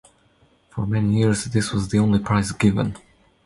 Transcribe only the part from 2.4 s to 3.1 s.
given.